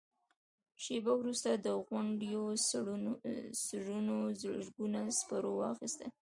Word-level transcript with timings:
شېبه 0.83 1.13
وروسته 1.17 1.49
د 1.55 1.67
غونډيو 1.87 2.43
سرونو 3.67 4.15
زرګونو 4.41 5.01
سپرو 5.19 5.51
واخيست. 5.59 5.99